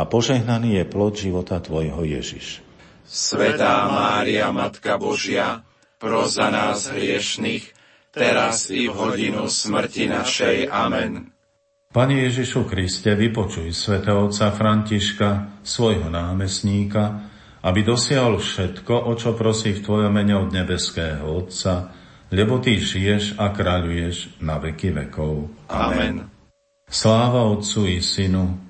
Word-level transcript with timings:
a 0.00 0.08
požehnaný 0.08 0.80
je 0.80 0.84
plod 0.88 1.12
života 1.12 1.60
Tvojho 1.60 2.00
Ježiš. 2.08 2.64
Svetá 3.04 3.84
Mária, 3.84 4.48
Matka 4.48 4.96
Božia, 4.96 5.60
pro 6.00 6.24
za 6.24 6.48
nás 6.48 6.88
hriešných, 6.88 7.68
teraz 8.08 8.72
i 8.72 8.88
v 8.88 8.96
hodinu 8.96 9.44
smrti 9.44 10.08
našej. 10.08 10.72
Amen. 10.72 11.28
Pane 11.90 12.22
Ježišu 12.22 12.64
Kriste, 12.70 13.12
vypočuj 13.18 13.74
svätého 13.74 14.30
otca 14.30 14.54
Františka, 14.54 15.60
svojho 15.66 16.06
námestníka, 16.06 17.28
aby 17.60 17.84
dosiahol 17.84 18.40
všetko, 18.40 19.10
o 19.10 19.12
čo 19.18 19.36
prosí 19.36 19.76
v 19.76 19.84
Tvojom 19.84 20.12
mene 20.14 20.32
od 20.38 20.48
nebeského 20.48 21.28
Otca, 21.28 21.92
lebo 22.32 22.56
Ty 22.62 22.78
žiješ 22.78 23.36
a 23.36 23.52
kráľuješ 23.52 24.40
na 24.40 24.56
veky 24.56 24.96
vekov. 24.96 25.50
Amen. 25.68 26.30
Sláva 26.88 27.44
Otcu 27.52 27.90
i 27.90 27.98
Synu 28.00 28.69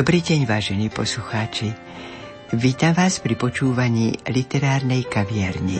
Dobrý 0.00 0.24
deň, 0.24 0.48
vážení 0.48 0.88
poslucháči. 0.88 1.76
Vítam 2.56 2.96
vás 2.96 3.20
pri 3.20 3.36
počúvaní 3.36 4.16
literárnej 4.32 5.04
kaviarni. 5.04 5.76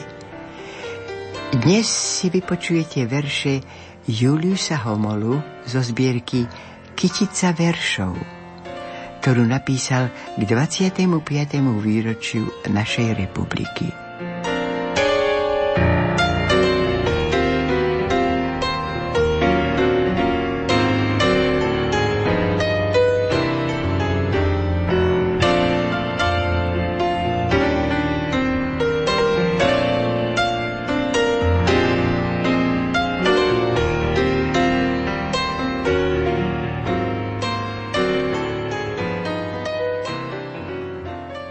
Dnes 1.56 1.88
si 1.88 2.28
vypočujete 2.28 3.08
verše 3.08 3.64
Juliusa 4.04 4.76
Homolu 4.84 5.40
zo 5.64 5.80
zbierky 5.80 6.44
Kytica 6.92 7.56
veršov, 7.56 8.12
ktorú 9.24 9.48
napísal 9.48 10.12
k 10.36 10.44
25. 10.44 11.00
výročiu 11.80 12.44
našej 12.68 13.24
republiky. 13.24 13.88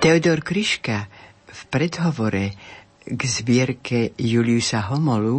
Teodor 0.09 0.41
Kryška 0.41 1.05
v 1.45 1.61
predhovore 1.69 2.57
k 3.05 3.21
zbierke 3.29 4.17
Juliusa 4.17 4.89
Homolu 4.89 5.37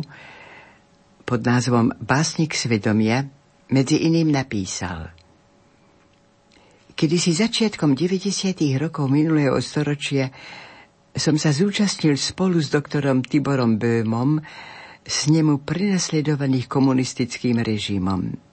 pod 1.26 1.42
názvom 1.42 1.90
Básnik 1.98 2.54
svedomia 2.54 3.26
medzi 3.74 4.06
iným 4.06 4.30
napísal 4.30 5.10
Kedy 6.94 7.16
si 7.18 7.34
začiatkom 7.34 7.98
90. 7.98 8.30
rokov 8.78 9.10
minulého 9.10 9.58
storočia 9.58 10.30
som 11.18 11.34
sa 11.34 11.50
zúčastnil 11.50 12.14
spolu 12.14 12.62
s 12.62 12.70
doktorom 12.70 13.26
Tiborom 13.26 13.74
Böhmom 13.74 14.38
s 15.02 15.26
nemu 15.26 15.66
prenasledovaných 15.66 16.70
komunistickým 16.70 17.58
režimom. 17.58 18.49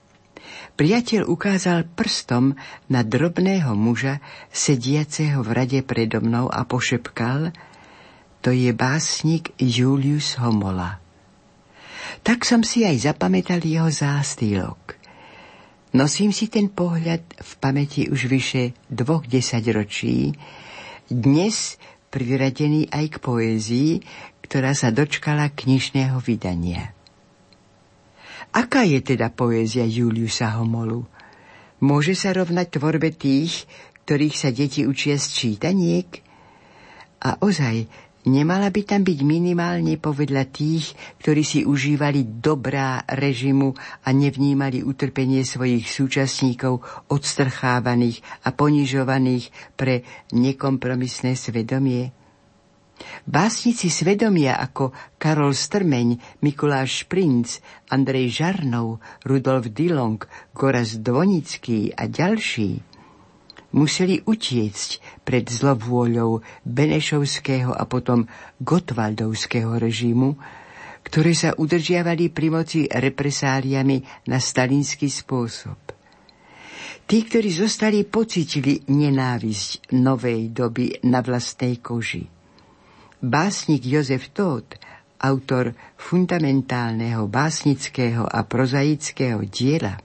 Priateľ 0.78 1.26
ukázal 1.26 1.90
prstom 1.90 2.54
na 2.86 3.02
drobného 3.02 3.74
muža, 3.74 4.22
sediaceho 4.54 5.42
v 5.42 5.50
rade 5.50 5.80
predo 5.82 6.22
mnou 6.22 6.46
a 6.46 6.62
pošepkal, 6.62 7.50
to 8.38 8.54
je 8.54 8.70
básnik 8.70 9.50
Julius 9.58 10.38
Homola. 10.38 11.02
Tak 12.22 12.46
som 12.46 12.62
si 12.62 12.86
aj 12.86 13.10
zapamätal 13.10 13.58
jeho 13.58 13.90
zástýlok. 13.90 14.94
Nosím 15.98 16.30
si 16.30 16.46
ten 16.46 16.70
pohľad 16.70 17.26
v 17.26 17.52
pamäti 17.58 18.06
už 18.06 18.30
vyše 18.30 18.78
dvoch 18.86 19.26
desaťročí, 19.26 20.38
dnes 21.10 21.74
priradený 22.14 22.86
aj 22.94 23.04
k 23.08 23.16
poézii, 23.18 23.92
ktorá 24.46 24.78
sa 24.78 24.94
dočkala 24.94 25.50
knižného 25.50 26.22
vydania. 26.22 26.94
Aká 28.52 28.82
je 28.84 29.04
teda 29.04 29.28
poézia 29.28 29.84
Juliusa 29.84 30.56
Homolu? 30.56 31.04
Môže 31.78 32.18
sa 32.18 32.34
rovnať 32.34 32.80
tvorbe 32.80 33.14
tých, 33.14 33.68
ktorých 34.08 34.36
sa 34.36 34.50
deti 34.50 34.82
učia 34.88 35.20
z 35.20 35.26
čítaniek? 35.30 36.08
A 37.22 37.38
ozaj, 37.38 37.86
nemala 38.26 38.72
by 38.72 38.82
tam 38.82 39.06
byť 39.06 39.20
minimálne 39.22 39.94
povedľa 40.00 40.48
tých, 40.50 40.96
ktorí 41.22 41.42
si 41.46 41.60
užívali 41.62 42.42
dobrá 42.42 43.04
režimu 43.06 43.76
a 44.02 44.08
nevnímali 44.10 44.82
utrpenie 44.82 45.46
svojich 45.46 45.86
súčasníkov 45.86 46.82
odstrchávaných 47.12 48.24
a 48.42 48.50
ponižovaných 48.50 49.76
pre 49.78 50.02
nekompromisné 50.34 51.38
svedomie? 51.38 52.17
Básnici 53.28 53.92
svedomia 53.92 54.58
ako 54.58 54.90
Karol 55.20 55.54
Strmeň, 55.54 56.40
Mikuláš 56.42 57.06
Princ, 57.06 57.62
Andrej 57.92 58.42
Žarnov, 58.42 58.98
Rudolf 59.22 59.70
Dilong, 59.70 60.18
Goraz 60.56 60.98
Dvonický 60.98 61.94
a 61.94 62.10
ďalší 62.10 62.88
museli 63.72 64.24
utiecť 64.24 65.22
pred 65.24 65.44
zlovôľou 65.44 66.40
Benešovského 66.64 67.72
a 67.72 67.84
potom 67.84 68.24
Gotwaldovského 68.64 69.76
režimu, 69.76 70.40
ktoré 71.04 71.32
sa 71.36 71.52
udržiavali 71.56 72.32
pri 72.32 72.48
moci 72.48 72.80
represáliami 72.88 74.28
na 74.28 74.40
stalinský 74.40 75.08
spôsob. 75.08 75.76
Tí, 77.08 77.24
ktorí 77.24 77.48
zostali, 77.48 78.04
pocitili 78.04 78.84
nenávisť 78.84 79.96
novej 79.96 80.52
doby 80.52 81.00
na 81.08 81.24
vlastnej 81.24 81.80
koži. 81.80 82.37
Básnik 83.18 83.82
Jozef 83.82 84.30
Tóth, 84.30 84.78
autor 85.18 85.74
fundamentálneho 85.98 87.26
básnického 87.26 88.22
a 88.22 88.46
prozaického 88.46 89.42
diela, 89.42 89.98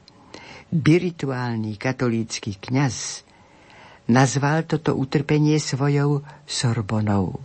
spirituálny 0.74 1.78
katolícky 1.78 2.57
kňaz, 2.57 3.21
nazval 4.10 4.65
toto 4.65 4.98
utrpenie 4.98 5.62
svojou 5.62 6.25
Sorbonou. 6.50 7.38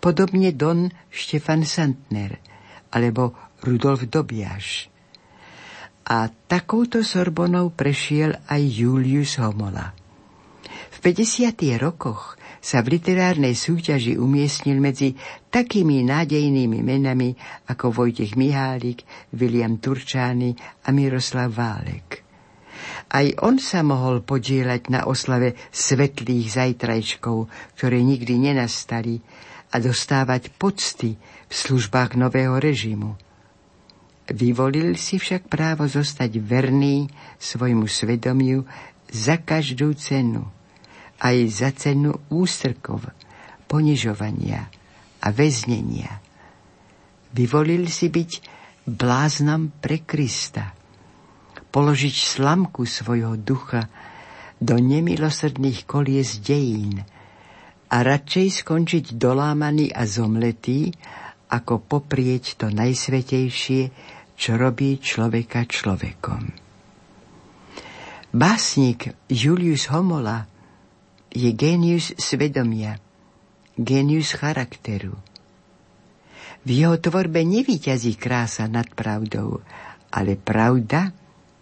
Podobne 0.00 0.48
Don 0.56 0.88
Štefan 1.12 1.68
Santner 1.68 2.40
alebo 2.88 3.36
Rudolf 3.60 4.08
Dobiaš. 4.08 4.88
A 6.08 6.32
takouto 6.48 7.04
Sorbonou 7.04 7.68
prešiel 7.76 8.32
aj 8.48 8.62
Julius 8.64 9.36
Homola. 9.36 9.92
V 10.88 10.96
50. 11.04 11.52
rokoch 11.76 12.40
sa 12.60 12.84
v 12.84 13.00
literárnej 13.00 13.56
súťaži 13.56 14.20
umiestnil 14.20 14.78
medzi 14.84 15.16
takými 15.48 16.04
nádejnými 16.04 16.84
menami 16.84 17.32
ako 17.66 18.04
Vojtech 18.04 18.36
Mihálik, 18.36 19.02
William 19.32 19.80
Turčány 19.80 20.54
a 20.84 20.92
Miroslav 20.92 21.56
Válek. 21.56 22.20
Aj 23.10 23.26
on 23.42 23.58
sa 23.58 23.82
mohol 23.82 24.22
podielať 24.22 24.92
na 24.92 25.08
oslave 25.08 25.58
svetlých 25.74 26.46
zajtrajčkov, 26.54 27.50
ktoré 27.74 28.04
nikdy 28.04 28.38
nenastali, 28.38 29.18
a 29.70 29.76
dostávať 29.78 30.50
pocty 30.58 31.14
v 31.46 31.52
službách 31.54 32.18
nového 32.18 32.58
režimu. 32.58 33.14
Vyvolil 34.30 34.94
si 34.94 35.18
však 35.18 35.50
právo 35.50 35.86
zostať 35.90 36.38
verný 36.38 37.10
svojmu 37.38 37.86
svedomiu 37.86 38.62
za 39.10 39.42
každú 39.42 39.94
cenu, 39.98 40.46
aj 41.20 41.36
za 41.52 41.70
cenu 41.76 42.16
ústrkov, 42.32 43.04
ponižovania 43.68 44.66
a 45.20 45.28
väznenia. 45.30 46.18
Vyvolil 47.30 47.86
si 47.86 48.10
byť 48.10 48.30
bláznom 48.88 49.70
pre 49.78 50.02
Krista, 50.02 50.74
položiť 51.70 52.16
slamku 52.16 52.82
svojho 52.82 53.38
ducha 53.38 53.86
do 54.58 54.74
nemilosrdných 54.80 55.86
kolies 55.86 56.42
dejín 56.42 56.98
a 57.90 57.96
radšej 58.02 58.66
skončiť 58.66 59.04
dolámaný 59.14 59.94
a 59.94 60.02
zomletý, 60.04 60.90
ako 61.50 61.82
poprieť 61.82 62.58
to 62.58 62.66
najsvetejšie, 62.70 63.82
čo 64.34 64.52
robí 64.58 64.98
človeka 64.98 65.66
človekom. 65.66 66.42
Básnik 68.30 69.10
Julius 69.26 69.90
Homola 69.90 70.49
je 71.30 71.50
génius 71.54 72.12
svedomia, 72.18 72.98
génius 73.78 74.34
charakteru. 74.34 75.14
V 76.60 76.68
jeho 76.68 77.00
tvorbe 77.00 77.40
nevyťazí 77.40 78.20
krása 78.20 78.68
nad 78.68 78.86
pravdou, 78.92 79.64
ale 80.12 80.36
pravda 80.36 81.14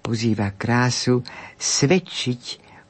pozýva 0.03 0.51
krásu 0.57 1.23
svedčiť 1.61 2.43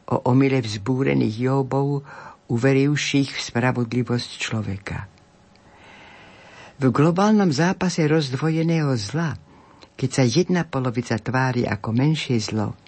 o 0.08 0.32
omyle 0.32 0.64
vzbúrených 0.64 1.36
Jóbov, 1.36 2.06
uverivších 2.48 3.28
v 3.28 3.40
spravodlivosť 3.44 4.31
človeka. 4.40 5.04
V 6.78 6.84
globálnom 6.88 7.52
zápase 7.52 8.08
rozdvojeného 8.08 8.96
zla– 8.96 9.36
keď 9.98 10.10
sa 10.14 10.22
jedna 10.22 10.62
polovica 10.62 11.19
tvári 11.19 11.66
ako 11.66 11.90
menšie 11.90 12.38
zlo, 12.38 12.78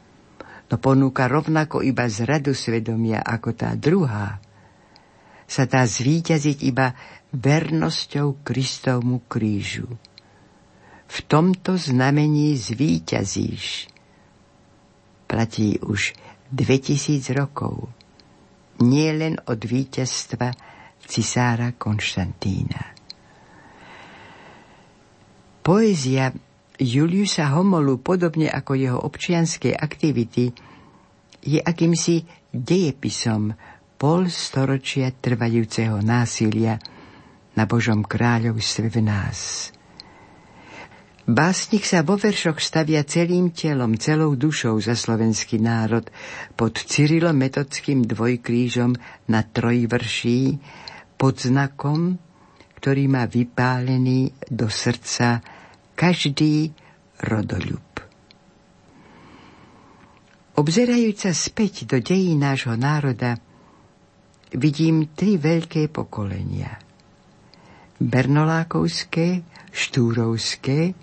no 0.70 0.76
ponúka 0.78 1.26
rovnako 1.26 1.82
iba 1.82 2.06
zradu 2.06 2.54
svedomia 2.54 3.18
ako 3.26 3.50
tá 3.58 3.74
druhá, 3.74 4.38
sa 5.50 5.66
dá 5.66 5.82
zvíťaziť 5.82 6.58
iba 6.62 6.94
vernosťou 7.34 8.46
Kristovmu 8.46 9.26
krížu. 9.26 9.90
V 11.10 11.18
tomto 11.26 11.74
znamení 11.74 12.54
zvíťazíš. 12.54 13.90
Platí 15.26 15.82
už 15.82 16.14
2000 16.54 17.34
rokov. 17.34 17.90
Nie 18.78 19.10
len 19.10 19.42
od 19.42 19.58
víťazstva 19.58 20.54
cisára 21.02 21.74
Konštantína. 21.74 22.94
Poézia 25.66 26.30
Juliusa 26.80 27.52
Homolu, 27.52 28.00
podobne 28.00 28.48
ako 28.48 28.72
jeho 28.72 28.98
občianské 29.04 29.76
aktivity, 29.76 30.48
je 31.44 31.60
akýmsi 31.60 32.24
dejepisom 32.48 33.52
pol 34.00 34.32
storočia 34.32 35.12
trvajúceho 35.12 36.00
násilia 36.00 36.80
na 37.52 37.68
Božom 37.68 38.00
kráľovstve 38.00 38.88
v 38.88 38.98
nás. 39.04 39.68
Básnik 41.30 41.84
sa 41.84 42.00
vo 42.00 42.16
veršoch 42.16 42.58
stavia 42.58 43.04
celým 43.04 43.52
telom, 43.52 43.94
celou 44.00 44.34
dušou 44.34 44.80
za 44.80 44.96
slovenský 44.96 45.60
národ 45.60 46.08
pod 46.56 46.80
cyrilometodským 46.80 48.02
dvojkrížom 48.08 48.96
na 49.28 49.44
trojvrší 49.44 50.58
pod 51.20 51.38
znakom, 51.38 52.16
ktorý 52.80 53.04
má 53.12 53.28
vypálený 53.28 54.32
do 54.48 54.72
srdca 54.72 55.59
každý 56.00 56.72
rodoľub. 57.20 57.84
Obzerajúc 60.56 61.28
sa 61.28 61.32
späť 61.36 61.84
do 61.84 62.00
dejí 62.00 62.40
nášho 62.40 62.72
národa, 62.72 63.36
vidím 64.56 65.12
tri 65.12 65.36
veľké 65.36 65.92
pokolenia. 65.92 66.80
Bernolákovské, 68.00 69.44
Štúrovské 69.68 70.96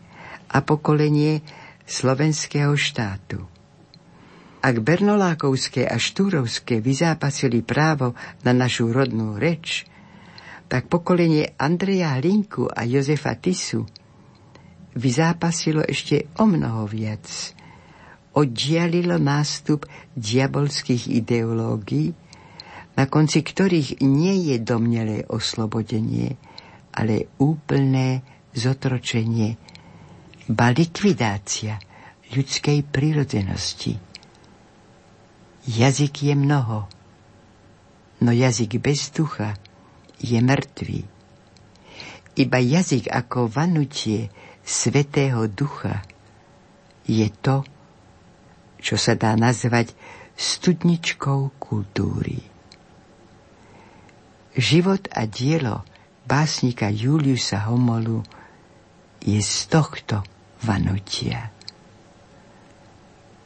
a 0.50 0.58
pokolenie 0.66 1.46
slovenského 1.86 2.74
štátu. 2.74 3.46
Ak 4.66 4.82
Bernolákovské 4.82 5.86
a 5.86 6.02
Štúrovské 6.02 6.82
vyzápasili 6.82 7.62
právo 7.62 8.18
na 8.42 8.50
našu 8.50 8.90
rodnú 8.90 9.38
reč, 9.38 9.86
tak 10.66 10.90
pokolenie 10.90 11.54
Andreja 11.62 12.18
Hlinku 12.18 12.66
a 12.66 12.82
Jozefa 12.82 13.38
Tisu– 13.38 13.86
vyzápasilo 14.98 15.86
ešte 15.86 16.28
o 16.42 16.50
mnoho 16.50 16.90
viac. 16.90 17.54
Oddialilo 18.34 19.22
nástup 19.22 19.86
diabolských 20.14 21.10
ideológií, 21.14 22.14
na 22.98 23.06
konci 23.06 23.46
ktorých 23.46 24.02
nie 24.02 24.50
je 24.54 24.58
domnelé 24.58 25.22
oslobodenie, 25.30 26.34
ale 26.98 27.30
úplné 27.38 28.26
zotročenie, 28.58 29.54
ba 30.50 30.74
likvidácia 30.74 31.78
ľudskej 32.34 32.82
prirodzenosti. 32.90 33.94
Jazyk 35.68 36.32
je 36.32 36.34
mnoho, 36.34 36.90
no 38.24 38.32
jazyk 38.34 38.82
bez 38.82 39.14
ducha 39.14 39.54
je 40.18 40.40
mŕtvý. 40.42 41.00
Iba 42.38 42.58
jazyk 42.62 43.10
ako 43.14 43.50
vanutie 43.50 44.30
Svetého 44.68 45.48
Ducha 45.48 46.04
je 47.08 47.24
to, 47.40 47.64
čo 48.84 49.00
sa 49.00 49.16
dá 49.16 49.32
nazvať 49.40 49.96
studničkou 50.36 51.56
kultúry. 51.56 52.44
Život 54.60 55.08
a 55.16 55.24
dielo 55.24 55.88
básnika 56.28 56.92
Juliusa 56.92 57.64
Homolu 57.72 58.28
je 59.24 59.40
z 59.40 59.56
tohto 59.72 60.28
vanutia. 60.60 61.48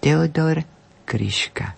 Teodor 0.01 0.65
Kryška 1.05 1.77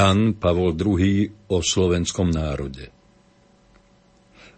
Jan 0.00 0.32
Pavol 0.32 0.80
II 0.80 1.28
o 1.52 1.60
slovenskom 1.60 2.32
národe 2.32 2.88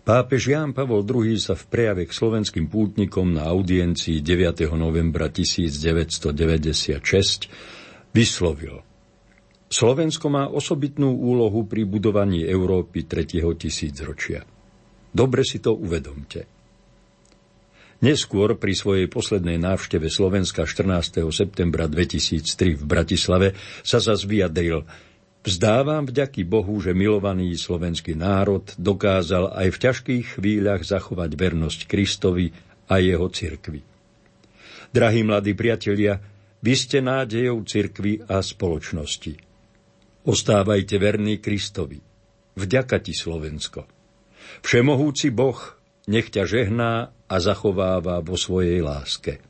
Pápež 0.07 0.55
Ján 0.55 0.71
Pavol 0.71 1.03
II 1.03 1.35
sa 1.35 1.59
v 1.59 1.67
prejave 1.67 2.07
k 2.07 2.15
slovenským 2.15 2.71
pútnikom 2.71 3.35
na 3.35 3.51
audiencii 3.51 4.23
9. 4.23 4.71
novembra 4.79 5.27
1996 5.35 6.31
vyslovil 8.15 8.87
Slovensko 9.67 10.31
má 10.31 10.47
osobitnú 10.47 11.11
úlohu 11.11 11.67
pri 11.67 11.91
budovaní 11.91 12.47
Európy 12.47 13.11
3. 13.11 13.43
tisícročia. 13.59 14.47
Dobre 15.11 15.43
si 15.43 15.59
to 15.59 15.75
uvedomte. 15.75 16.47
Neskôr 17.99 18.55
pri 18.63 18.79
svojej 18.79 19.11
poslednej 19.11 19.59
návšteve 19.59 20.07
Slovenska 20.07 20.71
14. 20.71 21.19
septembra 21.35 21.91
2003 21.91 22.79
v 22.79 22.85
Bratislave 22.87 23.59
sa 23.83 23.99
zas 23.99 24.23
vyjadril– 24.23 24.87
Vzdávam 25.43 26.07
vďaky 26.07 26.47
Bohu, 26.47 26.79
že 26.79 26.95
milovaný 26.95 27.59
slovenský 27.59 28.15
národ 28.15 28.63
dokázal 28.79 29.51
aj 29.59 29.69
v 29.75 29.81
ťažkých 29.83 30.25
chvíľach 30.39 30.87
zachovať 30.87 31.35
vernosť 31.35 31.81
Kristovi 31.91 32.55
a 32.87 33.03
jeho 33.03 33.27
cirkvi. 33.27 33.83
Drahí 34.95 35.27
mladí 35.27 35.59
priatelia, 35.59 36.23
vy 36.63 36.75
ste 36.79 37.03
nádejou 37.03 37.67
cirkvi 37.67 38.23
a 38.23 38.39
spoločnosti. 38.39 39.35
Ostávajte 40.23 40.95
verní 41.03 41.43
Kristovi. 41.43 41.99
Vďaka 42.55 43.03
ti, 43.03 43.11
Slovensko. 43.11 43.83
Všemohúci 44.63 45.35
Boh 45.35 45.59
nech 46.07 46.31
ťa 46.31 46.47
žehná 46.47 47.11
a 47.27 47.37
zachováva 47.43 48.23
vo 48.23 48.39
svojej 48.39 48.79
láske. 48.79 49.43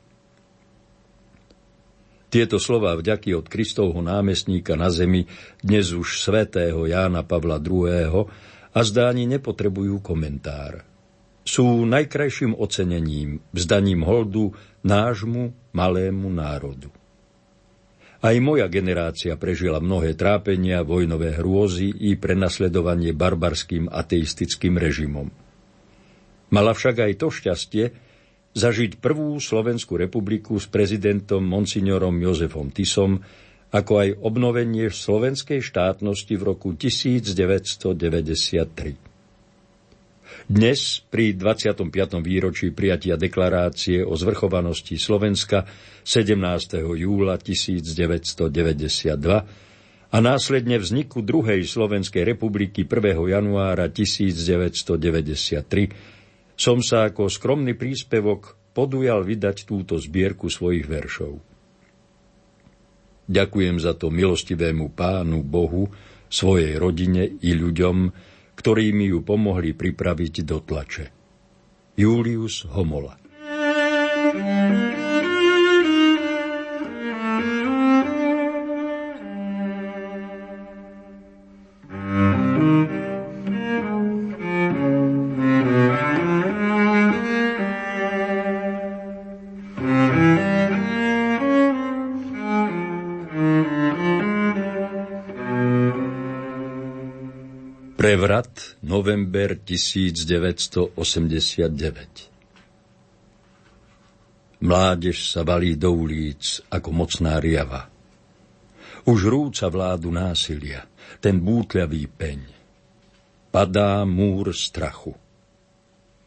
Tieto 2.33 2.57
slová 2.57 2.97
vďaky 2.97 3.37
od 3.37 3.45
Kristovho 3.45 4.01
námestníka 4.01 4.73
na 4.73 4.89
zemi, 4.89 5.29
dnes 5.61 5.93
už 5.93 6.17
svätého 6.17 6.81
Jána 6.89 7.21
Pavla 7.21 7.61
II. 7.61 8.25
a 8.73 8.79
zdáni 8.81 9.29
nepotrebujú 9.29 10.01
komentár. 10.01 10.81
Sú 11.45 11.85
najkrajším 11.85 12.57
ocenením, 12.57 13.37
vzdaním 13.53 14.01
holdu 14.01 14.49
nášmu 14.81 15.53
malému 15.77 16.33
národu. 16.33 16.89
Aj 18.25 18.33
moja 18.41 18.65
generácia 18.65 19.37
prežila 19.37 19.77
mnohé 19.77 20.17
trápenia, 20.17 20.81
vojnové 20.81 21.37
hrôzy 21.37 21.93
i 21.93 22.17
prenasledovanie 22.17 23.13
barbarským 23.13 23.93
ateistickým 23.93 24.81
režimom. 24.81 25.29
Mala 26.49 26.73
však 26.73 26.97
aj 26.97 27.13
to 27.13 27.29
šťastie, 27.29 27.85
zažiť 28.53 29.01
prvú 29.01 29.41
Slovenskú 29.41 29.97
republiku 29.97 30.61
s 30.61 30.69
prezidentom 30.69 31.41
monsignorom 31.41 32.13
Jozefom 32.21 32.69
Tisom, 32.69 33.17
ako 33.73 34.05
aj 34.05 34.21
obnovenie 34.21 34.93
slovenskej 34.93 35.65
štátnosti 35.65 36.37
v 36.37 36.43
roku 36.45 36.77
1993. 36.77 39.09
Dnes, 40.43 40.99
pri 41.09 41.33
25. 41.33 41.89
výročí 42.21 42.69
prijatia 42.69 43.17
deklarácie 43.17 44.05
o 44.05 44.13
zvrchovanosti 44.13 45.01
Slovenska 45.01 45.65
17. 46.05 46.77
júla 46.83 47.39
1992 47.41 50.13
a 50.13 50.21
následne 50.21 50.77
vzniku 50.77 51.25
druhej 51.25 51.65
Slovenskej 51.65 52.21
republiky 52.21 52.85
1. 52.85 53.17
januára 53.33 53.89
1993 53.89 56.12
som 56.53 56.83
sa 56.85 57.09
ako 57.09 57.31
skromný 57.31 57.73
príspevok 57.73 58.57
podujal 58.73 59.25
vydať 59.25 59.65
túto 59.65 59.97
zbierku 59.97 60.49
svojich 60.49 60.85
veršov. 60.85 61.33
Ďakujem 63.23 63.79
za 63.79 63.95
to 63.95 64.11
milostivému 64.11 64.91
pánu 64.91 65.41
Bohu, 65.41 65.87
svojej 66.27 66.75
rodine 66.81 67.29
i 67.39 67.55
ľuďom, 67.55 68.11
ktorí 68.57 68.91
mi 68.91 69.09
ju 69.09 69.21
pomohli 69.21 69.71
pripraviť 69.71 70.33
do 70.43 70.57
tlače. 70.59 71.05
Julius 71.93 72.65
Homola 72.73 73.22
november 99.13 99.61
1989. 99.61 100.97
Mládež 104.65 105.29
sa 105.29 105.45
valí 105.45 105.77
do 105.77 105.93
ulic 105.93 106.65
ako 106.73 106.89
mocná 106.89 107.37
riava. 107.37 107.93
Už 109.05 109.29
rúca 109.29 109.69
vládu 109.69 110.09
násilia, 110.09 110.89
ten 111.21 111.37
bútľavý 111.37 112.09
peň. 112.09 112.39
Padá 113.53 114.01
múr 114.01 114.49
strachu. 114.49 115.13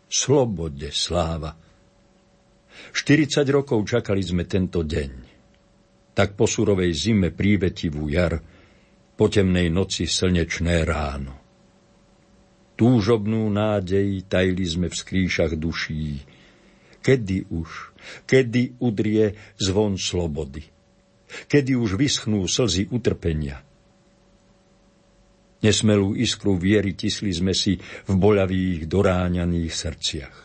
Slobode 0.07 0.95
sláva. 0.95 1.59
40 2.95 3.43
rokov 3.51 3.83
čakali 3.83 4.23
sme 4.23 4.47
tento 4.47 4.87
deň. 4.87 5.11
Tak 6.15 6.39
po 6.39 6.47
surovej 6.47 6.95
zime 6.95 7.35
prívetivú 7.35 8.07
jar, 8.15 8.39
po 9.19 9.27
temnej 9.27 9.75
noci 9.75 10.07
slnečné 10.07 10.87
ráno. 10.87 11.46
Túžobnú 12.77 13.49
nádej 13.49 14.29
tajili 14.29 14.69
sme 14.69 14.87
v 14.93 14.97
skríšach 15.01 15.57
duší. 15.57 16.21
Kedy 17.01 17.49
už, 17.49 17.97
kedy 18.29 18.77
udrie 18.85 19.33
zvon 19.57 19.97
slobody? 19.97 20.61
Kedy 21.49 21.73
už 21.73 21.97
vyschnú 21.97 22.45
slzy 22.45 22.93
utrpenia? 22.93 23.65
Nesmelú 25.65 26.13
iskru 26.13 26.61
viery 26.61 26.93
tisli 26.93 27.33
sme 27.33 27.57
si 27.57 27.81
v 27.81 28.13
boľavých, 28.13 28.85
doráňaných 28.85 29.73
srdciach. 29.73 30.37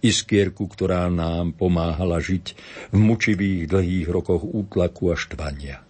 Iskierku, 0.00 0.64
ktorá 0.64 1.12
nám 1.12 1.52
pomáhala 1.52 2.22
žiť 2.22 2.56
v 2.94 2.98
mučivých 2.98 3.68
dlhých 3.68 4.08
rokoch 4.08 4.46
útlaku 4.46 5.12
a 5.12 5.16
štvania. 5.18 5.84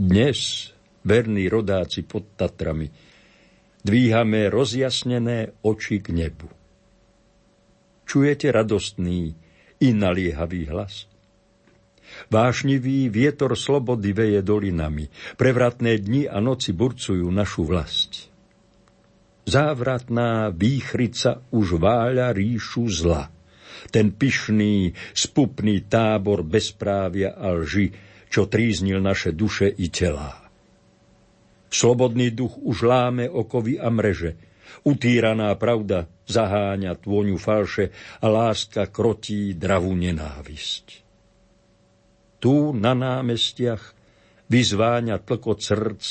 Dnes 0.00 0.71
verní 1.04 1.50
rodáci 1.50 2.02
pod 2.06 2.34
Tatrami, 2.38 2.90
dvíhame 3.82 4.50
rozjasnené 4.50 5.58
oči 5.62 5.98
k 5.98 6.14
nebu. 6.14 6.48
Čujete 8.06 8.52
radostný 8.52 9.34
i 9.82 9.88
naliehavý 9.90 10.68
hlas? 10.70 11.10
Vášnivý 12.28 13.08
vietor 13.08 13.56
slobody 13.56 14.12
veje 14.12 14.44
dolinami, 14.44 15.08
prevratné 15.40 15.96
dni 15.96 16.28
a 16.28 16.44
noci 16.44 16.76
burcujú 16.76 17.24
našu 17.32 17.64
vlast. 17.64 18.28
Závratná 19.48 20.52
výchrica 20.54 21.42
už 21.50 21.80
váľa 21.80 22.30
ríšu 22.36 22.86
zla. 22.86 23.32
Ten 23.90 24.14
pyšný, 24.14 24.94
spupný 25.16 25.82
tábor 25.88 26.46
bezprávia 26.46 27.34
a 27.34 27.50
lži, 27.56 27.90
čo 28.30 28.46
tríznil 28.46 29.02
naše 29.02 29.34
duše 29.34 29.72
i 29.72 29.90
telá. 29.90 30.41
Slobodný 31.72 32.36
duch 32.36 32.60
už 32.60 32.84
láme 32.84 33.32
okovy 33.32 33.80
a 33.80 33.88
mreže. 33.88 34.36
Utíraná 34.84 35.56
pravda 35.56 36.04
zaháňa 36.28 37.00
tvoňu 37.00 37.40
falše 37.40 37.88
a 38.20 38.28
láska 38.28 38.92
krotí 38.92 39.56
dravú 39.56 39.96
nenávisť. 39.96 41.00
Tu 42.36 42.76
na 42.76 42.92
námestiach 42.92 43.82
vyzváňa 44.52 45.16
tlko 45.24 45.56
srdc, 45.56 46.04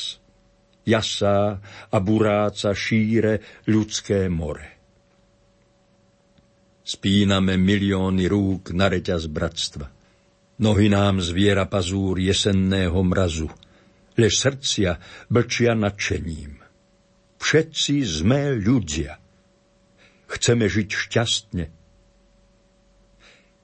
jasá 0.82 1.62
a 1.62 1.96
buráca 2.02 2.74
šíre 2.74 3.62
ľudské 3.70 4.26
more. 4.26 4.66
Spíname 6.82 7.54
milióny 7.54 8.26
rúk 8.26 8.74
na 8.74 8.90
reťaz 8.90 9.30
bratstva. 9.30 9.86
Nohy 10.58 10.90
nám 10.90 11.22
zviera 11.22 11.70
pazúr 11.70 12.18
jesenného 12.18 12.98
mrazu– 13.06 13.46
lež 14.16 14.32
srdcia 14.36 15.00
blčia 15.32 15.72
nadšením. 15.76 16.60
Všetci 17.42 17.94
sme 18.06 18.54
ľudia. 18.54 19.18
Chceme 20.30 20.64
žiť 20.70 20.88
šťastne. 20.88 21.64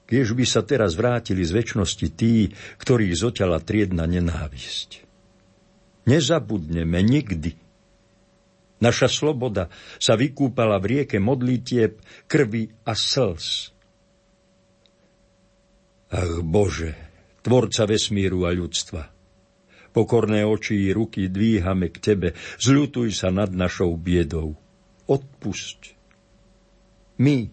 Kiež 0.09 0.33
by 0.33 0.45
sa 0.45 0.65
teraz 0.65 0.97
vrátili 0.97 1.45
z 1.45 1.53
väčšnosti 1.53 2.07
tí, 2.17 2.51
ktorí 2.81 3.13
zoťala 3.13 3.61
triedna 3.61 4.09
nenávisť. 4.09 5.05
Nezabudneme 6.09 6.99
nikdy. 7.05 7.53
Naša 8.81 9.05
sloboda 9.11 9.69
sa 10.01 10.17
vykúpala 10.17 10.81
v 10.81 10.97
rieke 10.97 11.21
modlitieb, 11.21 11.99
krvi 12.25 12.73
a 12.87 12.97
slz. 12.97 13.75
Ach 16.09 16.41
Bože, 16.41 16.97
tvorca 17.45 17.85
vesmíru 17.85 18.49
a 18.49 18.51
ľudstva, 18.55 19.18
Pokorné 19.99 20.47
oči 20.47 20.87
i 20.87 20.95
ruky 20.95 21.27
dvíhame 21.27 21.91
k 21.91 21.99
Tebe. 21.99 22.31
Zľutuj 22.55 23.11
sa 23.11 23.35
nad 23.35 23.51
našou 23.51 23.99
biedou. 23.99 24.55
Odpusť. 25.11 25.91
My, 27.19 27.51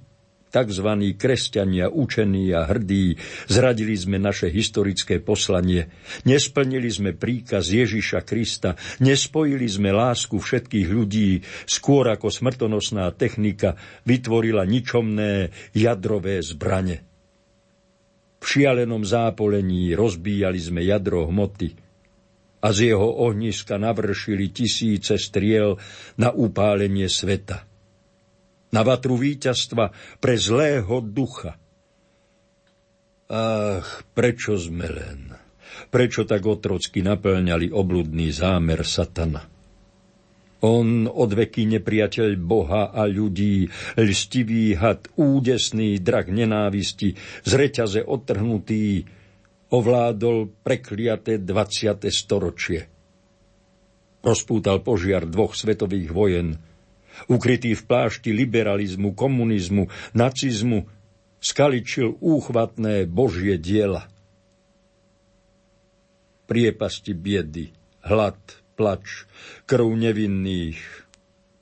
tzv. 0.54 0.88
kresťania, 1.18 1.90
učení 1.90 2.54
a 2.54 2.70
hrdí, 2.70 3.18
zradili 3.50 3.98
sme 3.98 4.22
naše 4.22 4.46
historické 4.46 5.18
poslanie, 5.18 5.90
nesplnili 6.22 6.86
sme 6.86 7.18
príkaz 7.18 7.66
Ježiša 7.66 8.22
Krista, 8.22 8.78
nespojili 9.02 9.66
sme 9.66 9.90
lásku 9.90 10.38
všetkých 10.38 10.86
ľudí, 10.86 11.42
skôr 11.66 12.06
ako 12.14 12.30
smrtonosná 12.30 13.10
technika 13.10 13.74
vytvorila 14.06 14.62
ničomné 14.62 15.50
jadrové 15.74 16.38
zbrane. 16.46 17.02
V 18.38 18.46
šialenom 18.46 19.02
zápolení 19.02 19.98
rozbíjali 19.98 20.62
sme 20.62 20.86
jadro 20.86 21.26
hmoty– 21.26 21.74
a 22.62 22.66
z 22.72 22.92
jeho 22.92 23.08
ohniska 23.28 23.76
navršili 23.76 24.48
tisíce 24.48 25.20
striel 25.20 25.76
na 26.16 26.32
upálenie 26.32 27.06
sveta. 27.06 27.68
Na 28.72 28.80
vatru 28.82 29.14
víťazstva 29.16 29.92
pre 30.18 30.34
zlého 30.36 31.00
ducha. 31.04 31.56
Ach, 33.26 33.88
prečo 34.14 34.54
sme 34.54 34.86
len? 34.86 35.20
Prečo 35.90 36.24
tak 36.24 36.46
otrocky 36.46 37.02
naplňali 37.02 37.70
obludný 37.70 38.30
zámer 38.32 38.86
satana? 38.86 39.44
On 40.64 41.04
odveky 41.06 41.68
nepriateľ 41.68 42.40
Boha 42.40 42.90
a 42.90 43.04
ľudí, 43.04 43.68
lstivý 43.94 44.72
had, 44.74 45.04
údesný 45.14 46.00
drak 46.00 46.32
nenávisti, 46.32 47.14
z 47.44 47.50
reťaze 47.52 48.00
odtrhnutý, 48.02 49.04
ovládol 49.70 50.50
prekliaté 50.62 51.42
20. 51.42 52.06
storočie. 52.10 52.86
Rozpútal 54.22 54.82
požiar 54.82 55.26
dvoch 55.26 55.54
svetových 55.54 56.10
vojen, 56.10 56.58
ukrytý 57.30 57.78
v 57.78 57.82
plášti 57.86 58.34
liberalizmu, 58.34 59.14
komunizmu, 59.14 59.86
nacizmu, 60.14 60.86
skaličil 61.38 62.18
úchvatné 62.18 63.06
božie 63.06 63.54
diela. 63.58 64.10
Priepasti 66.46 67.14
biedy, 67.14 67.70
hlad, 68.06 68.38
plač, 68.78 69.26
krv 69.66 69.86
nevinných, 69.94 70.78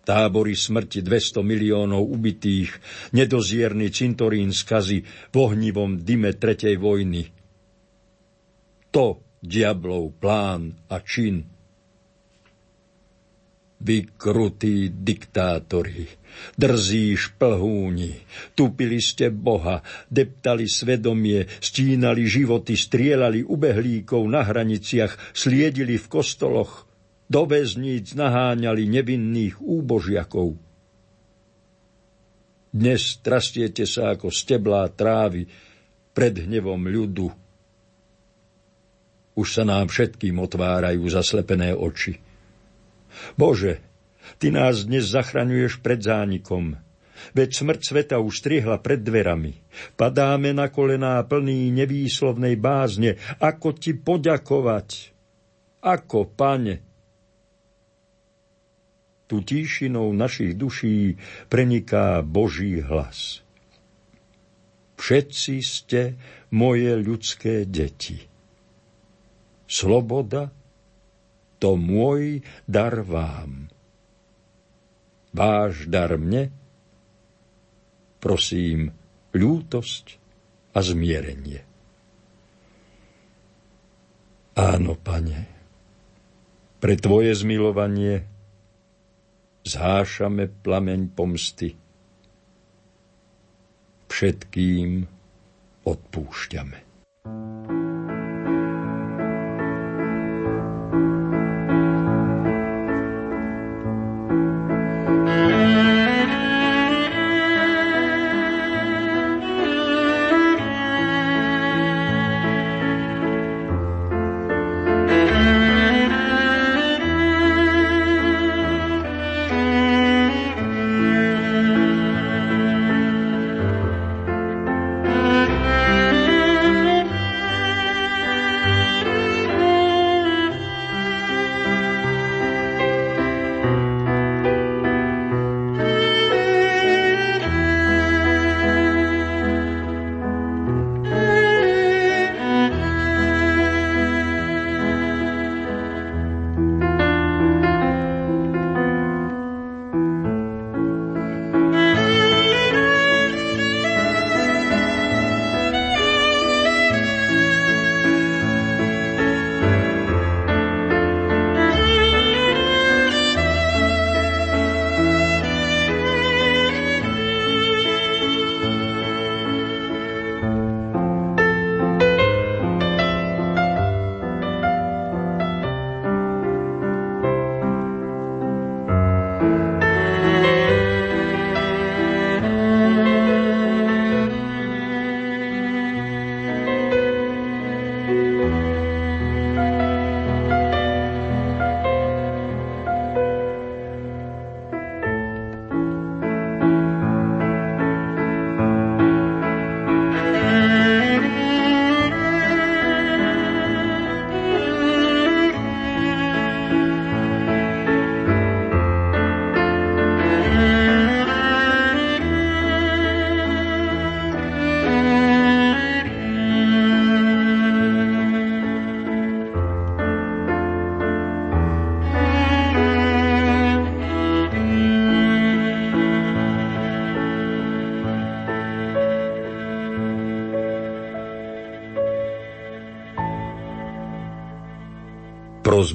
tábory 0.04 0.52
smrti 0.52 1.00
200 1.00 1.40
miliónov 1.40 2.04
ubitých, 2.04 2.72
nedozierny 3.16 3.88
cintorín 3.88 4.52
skazy 4.52 5.04
v 5.04 5.36
ohnivom 5.36 6.04
dyme 6.04 6.36
tretej 6.36 6.76
vojny. 6.76 7.33
To 8.94 9.18
diablov 9.42 10.22
plán 10.22 10.86
a 10.86 11.02
čin. 11.02 11.42
Vy 13.84 13.98
krutí 14.16 14.88
diktátori, 14.88 16.08
drzí 16.56 17.18
šplhúni, 17.18 18.16
tupili 18.56 19.02
ste 19.02 19.28
Boha, 19.28 19.84
deptali 20.08 20.64
svedomie, 20.70 21.44
stínali 21.60 22.24
životy, 22.24 22.78
strielali 22.78 23.44
ubehlíkov 23.44 24.24
na 24.24 24.40
hraniciach, 24.40 25.36
sliedili 25.36 26.00
v 26.00 26.06
kostoloch, 26.08 26.88
do 27.28 27.44
väzníc 27.44 28.16
naháňali 28.16 28.88
nevinných 28.88 29.58
úbožiakov. 29.60 30.56
Dnes 32.70 33.02
trastiete 33.20 33.84
sa 33.84 34.14
ako 34.16 34.30
steblá 34.30 34.86
trávy 34.94 35.44
pred 36.14 36.46
hnevom 36.46 36.88
ľudu. 36.88 37.43
Už 39.34 39.48
sa 39.50 39.62
nám 39.66 39.90
všetkým 39.90 40.38
otvárajú 40.38 41.02
zaslepené 41.10 41.74
oči. 41.74 42.18
Bože, 43.34 43.82
Ty 44.40 44.50
nás 44.56 44.88
dnes 44.88 45.04
zachraňuješ 45.12 45.84
pred 45.84 46.00
zánikom. 46.00 46.80
Veď 47.36 47.50
smrť 47.52 47.80
sveta 47.84 48.16
už 48.18 48.40
strihla 48.40 48.80
pred 48.80 48.98
dverami. 49.04 49.60
Padáme 50.00 50.56
na 50.56 50.72
kolená 50.72 51.20
plný 51.22 51.68
nevýslovnej 51.70 52.56
bázne. 52.56 53.20
Ako 53.38 53.76
Ti 53.76 53.94
poďakovať? 53.94 55.12
Ako, 55.84 56.24
Pane? 56.32 56.94
tu 59.24 59.40
tíšinou 59.40 60.12
našich 60.12 60.54
duší 60.54 61.16
preniká 61.48 62.20
Boží 62.20 62.78
hlas. 62.84 63.40
Všetci 65.00 65.54
ste 65.64 66.00
moje 66.54 66.94
ľudské 66.94 67.66
deti. 67.66 68.30
Sloboda, 69.74 70.54
to 71.58 71.74
môj 71.74 72.46
dar 72.70 73.02
vám. 73.02 73.66
Váš 75.34 75.90
dar 75.90 76.14
mne, 76.14 76.54
prosím, 78.22 78.94
ľútosť 79.34 80.06
a 80.70 80.78
zmierenie. 80.78 81.66
Áno, 84.54 84.94
pane, 84.94 85.50
pre 86.78 86.94
tvoje 86.94 87.34
zmilovanie 87.34 88.22
zhášame 89.66 90.54
plameň 90.62 91.10
pomsty. 91.10 91.74
Všetkým 94.06 95.02
odpúšťame. 95.82 96.93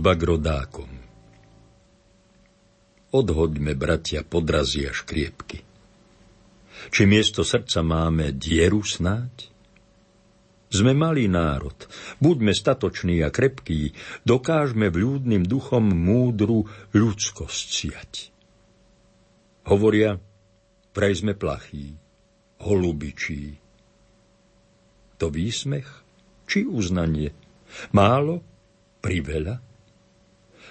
Prozba 0.10 0.26
k 0.26 0.30
rodákom. 0.34 0.92
Odhoďme, 3.14 3.78
bratia, 3.78 4.26
podrazy 4.26 4.90
a 4.90 4.94
škriepky. 4.94 5.62
Či 6.90 7.06
miesto 7.06 7.46
srdca 7.46 7.86
máme 7.86 8.34
dieru 8.34 8.82
snáď? 8.82 9.54
Sme 10.74 10.98
malý 10.98 11.30
národ, 11.30 11.78
buďme 12.18 12.58
statoční 12.58 13.22
a 13.22 13.30
krepkí, 13.30 13.94
dokážme 14.26 14.90
vľúdnym 14.90 15.46
duchom 15.46 15.94
múdru 15.94 16.66
ľudskosť 16.90 17.68
siať. 17.70 18.34
Hovoria, 19.70 20.18
prej 20.90 21.22
sme 21.22 21.38
plachí, 21.38 21.94
holubičí. 22.66 23.62
To 25.22 25.30
výsmech 25.30 25.90
či 26.50 26.66
uznanie? 26.66 27.30
Málo? 27.94 28.42
Priveľa? 29.06 29.69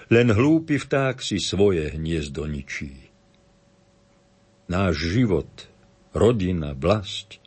Len 0.08 0.32
hlúpy 0.32 0.80
vták 0.80 1.20
si 1.20 1.36
svoje 1.36 1.92
hniezdo 1.92 2.48
ničí. 2.48 3.12
Náš 4.68 5.12
život, 5.12 5.48
rodina, 6.16 6.72
vlast, 6.72 7.40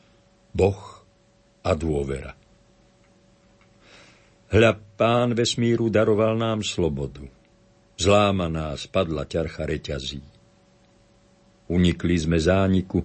Boh 0.54 1.02
a 1.66 1.72
dôvera. 1.74 2.38
Hľa 4.52 4.72
pán 5.00 5.34
vesmíru 5.34 5.90
daroval 5.90 6.38
nám 6.38 6.62
slobodu. 6.62 7.24
Zlámaná 7.98 8.78
spadla 8.78 9.26
ťarcha 9.26 9.64
reťazí. 9.66 10.22
Unikli 11.72 12.18
sme 12.20 12.36
zániku, 12.36 13.00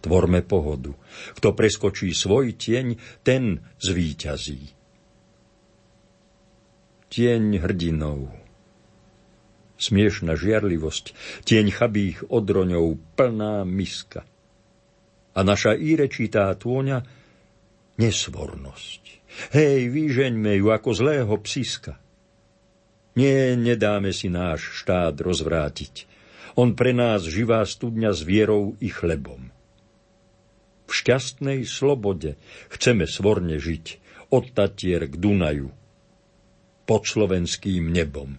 tvorme 0.00 0.40
pohodu. 0.40 0.94
Kto 1.36 1.52
preskočí 1.52 2.10
svoj 2.16 2.56
tieň, 2.56 2.96
ten 3.20 3.60
zvíťazí. 3.76 4.62
Tieň 7.12 7.44
hrdinov, 7.60 8.43
smiešna 9.90 10.40
žiarlivosť, 10.40 11.12
tieň 11.44 11.66
chabých 11.74 12.18
odroňov, 12.32 12.96
plná 13.16 13.68
miska. 13.68 14.24
A 15.34 15.40
naša 15.44 15.76
írečitá 15.76 16.48
tôňa 16.56 17.04
nesvornosť. 18.00 19.02
Hej, 19.50 19.90
vyžeňme 19.90 20.62
ju 20.62 20.70
ako 20.70 20.90
zlého 20.94 21.34
psiska. 21.42 21.98
Nie, 23.14 23.54
nedáme 23.54 24.10
si 24.10 24.30
náš 24.30 24.82
štát 24.82 25.14
rozvrátiť. 25.18 26.06
On 26.54 26.74
pre 26.74 26.94
nás 26.94 27.26
živá 27.26 27.66
studňa 27.66 28.14
s 28.14 28.22
vierou 28.22 28.78
i 28.78 28.90
chlebom. 28.90 29.50
V 30.86 30.92
šťastnej 30.92 31.66
slobode 31.66 32.38
chceme 32.70 33.10
svorne 33.10 33.58
žiť, 33.58 34.02
od 34.30 34.50
Tatier 34.54 35.06
k 35.10 35.14
Dunaju, 35.18 35.70
pod 36.86 37.02
slovenským 37.06 37.90
nebom. 37.90 38.38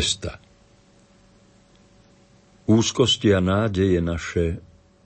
Cesta 0.00 0.40
Úzkosti 2.64 3.36
a 3.36 3.40
nádeje 3.44 4.00
naše 4.00 4.56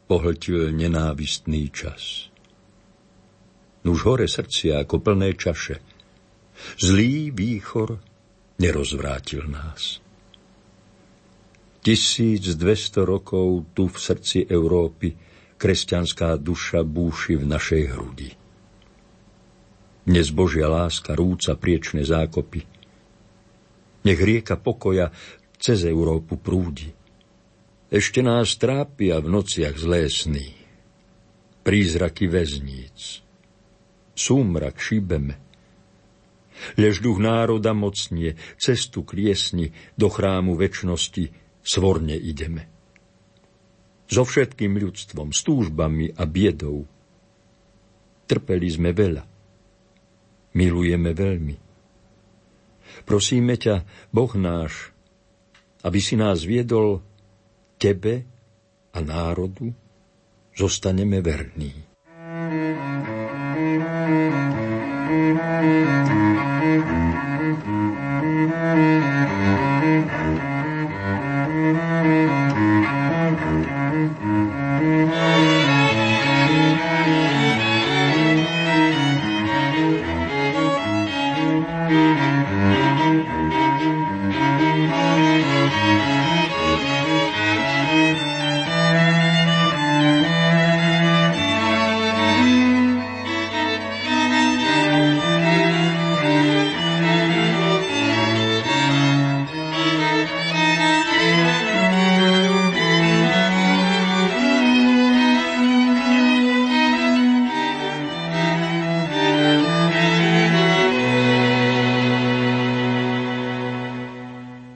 pohltil 0.07 0.70
nenávistný 0.70 1.66
čas. 1.74 2.30
Nuž 3.83 4.07
hore 4.07 4.30
srdcia 4.30 4.87
ako 4.87 5.02
plné 5.02 5.35
čaše. 5.35 5.83
Zlý 6.78 7.35
výchor 7.35 7.98
nerozvrátil 8.62 9.50
nás. 9.50 9.98
1200 11.83 12.54
rokov 13.02 13.74
tu 13.74 13.90
v 13.90 13.98
srdci 13.98 14.46
Európy 14.46 15.11
kresťanská 15.59 16.38
duša 16.38 16.87
búši 16.87 17.35
v 17.42 17.44
našej 17.50 17.83
hrudi. 17.98 18.30
Dnes 20.07 20.30
Božia 20.30 20.70
láska 20.70 21.18
rúca 21.18 21.59
priečne 21.59 22.07
zákopy, 22.07 22.73
nech 24.04 24.20
rieka 24.20 24.60
pokoja 24.60 25.10
cez 25.56 25.88
Európu 25.88 26.36
prúdi. 26.36 26.92
Ešte 27.88 28.20
nás 28.20 28.52
trápia 28.60 29.20
v 29.20 29.32
nociach 29.32 29.76
zlé 29.80 30.12
sny. 30.12 30.48
Prízraky 31.64 32.28
väzníc. 32.28 33.24
Súmrak 34.12 34.76
šíbeme. 34.76 35.40
Lež 36.78 37.02
duch 37.02 37.18
národa 37.18 37.74
mocnie, 37.74 38.38
cestu 38.60 39.02
kliesni, 39.02 39.74
do 39.98 40.06
chrámu 40.06 40.54
väčnosti 40.54 41.32
svorne 41.64 42.14
ideme. 42.14 42.70
So 44.04 44.22
všetkým 44.22 44.76
ľudstvom, 44.76 45.32
s 45.32 45.40
túžbami 45.42 46.12
a 46.14 46.28
biedou. 46.28 46.84
Trpeli 48.28 48.68
sme 48.68 48.92
veľa. 48.92 49.24
Milujeme 50.54 51.10
veľmi. 51.10 51.63
Prosíme 53.04 53.60
ťa, 53.60 53.84
Boh 54.10 54.32
náš, 54.32 54.92
aby 55.84 56.00
si 56.00 56.16
nás 56.16 56.40
viedol 56.42 57.04
Tebe 57.76 58.24
a 58.96 58.98
národu, 59.04 59.68
zostaneme 60.56 61.20
verní. 61.20 61.84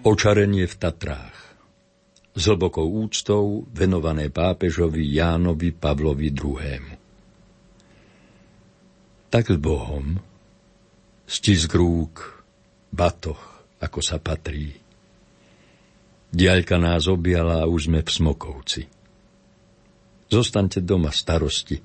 Očarenie 0.08 0.64
v 0.64 0.76
Tatrách 0.80 1.36
s 2.32 2.42
hlbokou 2.48 3.04
úctou 3.04 3.68
venované 3.68 4.32
pápežovi 4.32 5.04
Jánovi 5.04 5.68
Pavlovi 5.76 6.32
II. 6.32 6.80
Tak 9.28 9.44
s 9.52 9.58
Bohom, 9.60 10.16
stisk 11.28 11.76
rúk, 11.76 12.40
batoch, 12.88 13.68
ako 13.84 14.00
sa 14.00 14.16
patrí. 14.16 14.72
Diaľka 16.32 16.80
nás 16.80 17.04
objala 17.04 17.60
a 17.60 17.68
už 17.68 17.92
sme 17.92 18.00
v 18.00 18.08
Smokovci. 18.08 18.88
Zostaňte 20.32 20.80
doma 20.80 21.12
starosti. 21.12 21.84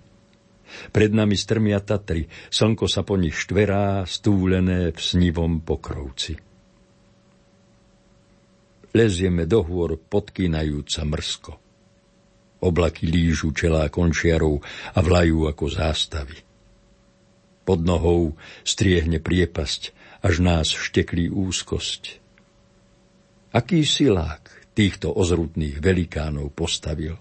Pred 0.95 1.11
nami 1.11 1.35
strmia 1.35 1.83
Tatry, 1.83 2.31
slnko 2.47 2.87
sa 2.87 3.03
po 3.03 3.19
nich 3.19 3.35
štverá, 3.35 4.07
stúlené 4.07 4.95
v 4.95 4.99
snivom 5.03 5.59
pokrovci. 5.59 6.52
Lezieme 8.93 9.49
do 9.49 9.65
hôr, 9.65 9.97
podkýnajúca 9.97 11.01
mrsko. 11.01 11.53
Oblaky 12.61 13.09
lížu 13.09 13.49
čelá 13.49 13.89
končiarov 13.89 14.61
a 14.93 14.99
vlajú 15.01 15.49
ako 15.49 15.65
zástavy. 15.65 16.37
Pod 17.65 17.81
nohou 17.81 18.37
striehne 18.61 19.17
priepasť, 19.17 19.81
až 20.21 20.35
nás 20.45 20.69
šteklí 20.69 21.33
úzkosť. 21.33 22.21
Aký 23.57 23.81
silák 23.81 24.71
týchto 24.77 25.09
ozrutných 25.09 25.81
velikánov 25.81 26.53
postavil? 26.53 27.17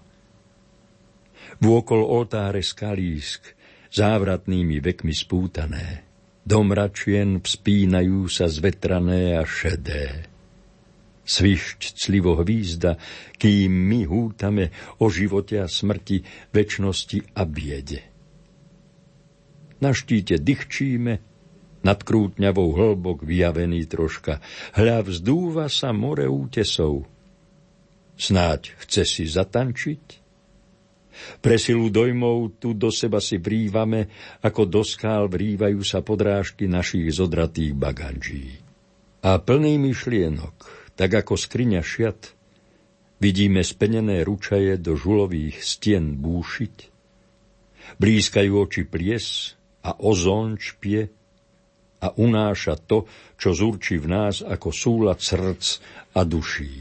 Vôkol 1.57 2.05
oltáre 2.05 2.61
skalísk, 2.61 3.49
závratnými 3.89 4.77
vekmi 4.77 5.13
spútané. 5.13 6.05
Dom 6.45 6.69
račien 6.69 7.41
vzpínajú 7.41 8.29
sa 8.29 8.45
zvetrané 8.45 9.41
a 9.41 9.43
šedé. 9.47 10.32
Svišť 11.23 11.95
clivo 11.95 12.35
hvízda, 12.35 12.99
kým 13.39 13.71
my 13.71 14.03
hútame 14.03 14.75
o 14.99 15.07
živote 15.07 15.63
a 15.63 15.71
smrti, 15.71 16.19
večnosti 16.51 17.23
a 17.31 17.47
biede. 17.47 18.03
Na 19.79 19.95
štíte 19.95 20.39
dychčíme, 20.39 21.19
nad 21.83 21.99
krútňavou 21.99 22.71
hlbok 22.75 23.27
vyjavený 23.27 23.91
troška. 23.91 24.39
Hľa 24.79 25.03
vzdúva 25.03 25.67
sa 25.67 25.91
more 25.91 26.23
útesov. 26.23 27.03
Snáď 28.15 28.71
chce 28.79 29.03
si 29.03 29.23
zatančiť? 29.27 30.23
Pre 31.13 31.55
silu 31.61 31.93
dojmov 31.93 32.57
tu 32.57 32.73
do 32.73 32.89
seba 32.89 33.21
si 33.21 33.37
vrývame, 33.37 34.09
ako 34.41 34.65
do 34.65 34.81
skál 34.81 35.29
vrývajú 35.29 35.83
sa 35.85 36.01
podrážky 36.01 36.65
našich 36.65 37.05
zodratých 37.13 37.77
baganží. 37.77 38.57
A 39.23 39.37
plný 39.37 39.77
myšlienok, 39.77 40.82
tak 40.93 41.11
ako 41.25 41.33
skriňa 41.33 41.81
šiat, 41.81 42.21
vidíme 43.17 43.65
spenené 43.65 44.21
ručaje 44.21 44.77
do 44.77 44.93
žulových 44.93 45.63
stien 45.63 46.19
búšiť. 46.19 46.75
Blízkajú 47.97 48.51
oči 48.53 48.83
plies 48.87 49.57
a 49.83 49.97
ozón 49.99 50.59
čpie 50.59 51.09
a 52.03 52.07
unáša 52.19 52.75
to, 52.83 53.07
čo 53.39 53.55
zurčí 53.55 53.95
v 53.95 54.07
nás 54.11 54.43
ako 54.43 54.69
súlad 54.75 55.23
srdc 55.23 55.65
a 56.19 56.21
duší. 56.27 56.75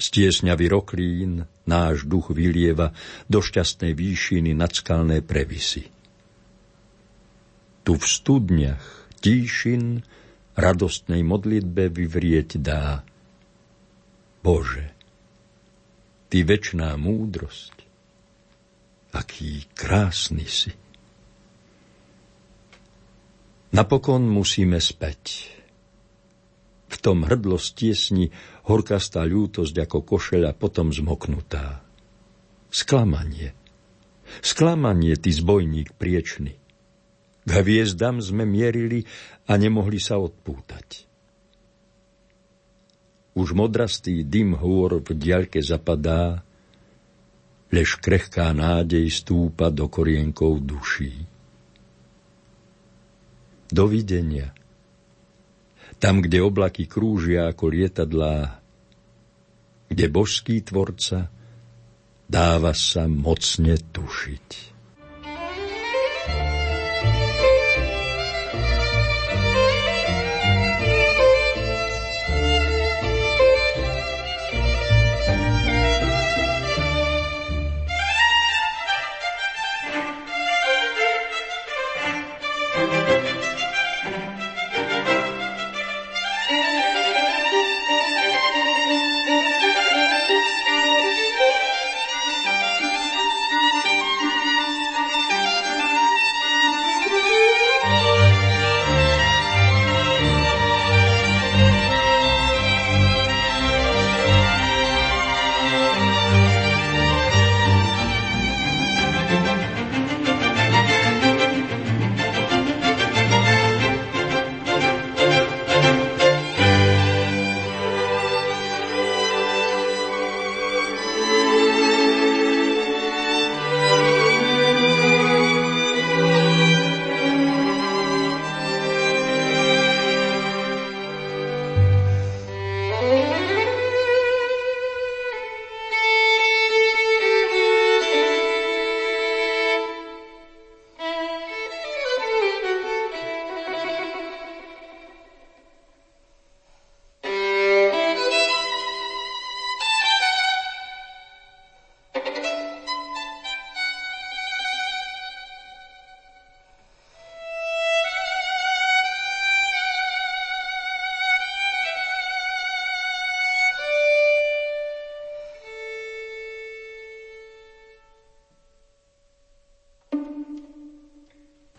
Stiesňavý 0.00 0.72
roklín 0.72 1.44
náš 1.68 2.08
duch 2.08 2.32
vylieva 2.32 2.96
do 3.28 3.44
šťastnej 3.44 3.92
výšiny 3.92 4.56
nad 4.56 4.72
skalné 4.72 5.20
previsy. 5.20 5.84
Tu 7.84 7.92
v 7.92 8.04
studniach 8.04 9.12
tíšin 9.20 10.00
radostnej 10.60 11.24
modlitbe 11.24 11.88
vyvrieť 11.88 12.60
dá. 12.60 13.02
Bože, 14.40 15.00
Ty 16.30 16.46
večná 16.46 16.94
múdrosť, 16.94 17.74
aký 19.10 19.66
krásny 19.74 20.46
si. 20.46 20.70
Napokon 23.74 24.30
musíme 24.30 24.78
späť. 24.78 25.50
V 26.86 26.96
tom 27.02 27.26
hrdlo 27.26 27.58
stiesni 27.58 28.30
horkastá 28.70 29.26
ľútosť 29.26 29.74
ako 29.74 29.98
košeľa 30.06 30.54
potom 30.54 30.94
zmoknutá. 30.94 31.82
Sklamanie. 32.70 33.50
Sklamanie, 34.38 35.18
ty 35.18 35.34
zbojník 35.34 35.98
priečný. 35.98 36.59
K 37.44 37.50
hviezdam 37.64 38.20
sme 38.20 38.44
mierili 38.44 39.08
a 39.48 39.56
nemohli 39.56 39.96
sa 39.96 40.20
odpútať. 40.20 41.08
Už 43.32 43.56
modrastý 43.56 44.26
dym 44.26 44.58
hôr 44.58 45.00
v 45.00 45.10
diaľke 45.16 45.62
zapadá, 45.64 46.42
lež 47.70 47.96
krehká 48.02 48.50
nádej 48.50 49.06
stúpa 49.08 49.70
do 49.70 49.86
korienkov 49.86 50.60
duší. 50.60 51.14
Dovidenia. 53.70 54.50
Tam, 56.02 56.18
kde 56.18 56.42
oblaky 56.42 56.90
krúžia 56.90 57.46
ako 57.46 57.70
lietadlá, 57.70 58.58
kde 59.86 60.06
božský 60.10 60.66
tvorca 60.66 61.30
dáva 62.26 62.74
sa 62.74 63.06
mocne 63.06 63.78
tušiť. 63.78 64.69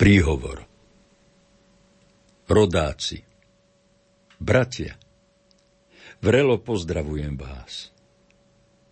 Príhovor 0.02 0.66
Rodáci 2.50 3.22
Bratia 4.42 4.98
Vrelo 6.18 6.58
pozdravujem 6.58 7.38
vás. 7.38 7.94